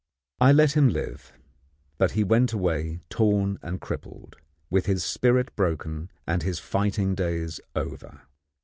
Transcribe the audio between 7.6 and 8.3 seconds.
over.